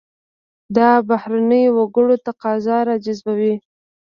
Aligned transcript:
دا 0.77 0.89
بهرنیو 1.07 1.73
وګړو 1.77 2.15
تقاضا 2.27 2.77
راجذبوي. 2.89 3.55